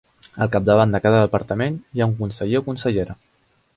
Al 0.43 0.47
capdavant 0.55 0.95
de 0.95 1.01
cada 1.03 1.19
departament 1.25 1.77
hi 1.97 2.01
ha 2.05 2.09
un 2.13 2.17
conseller 2.23 2.63
o 2.63 2.67
consellera. 2.71 3.19